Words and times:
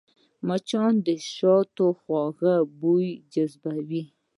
مچان 0.47 0.93
د 1.05 1.07
شاتو 1.33 1.85
خوږ 1.99 2.37
بوی 2.79 3.09
ته 3.19 3.23
جذبېږي 3.33 4.03